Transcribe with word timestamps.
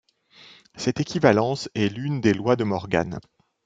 Cette 0.77 0.99
équivalence 0.99 1.69
est 1.75 1.87
l'une 1.93 2.21
des 2.21 2.33
lois 2.33 2.55
de 2.55 2.63
De 2.63 2.69
Morgan. 2.69 3.19